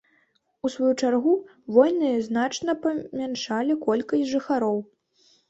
У 0.67 0.69
сваю 0.75 0.87
чаргу, 1.01 1.33
войны 1.75 2.09
значна 2.29 2.75
памяншалі 2.87 3.79
колькасць 3.85 4.27
жыхароў. 4.35 4.77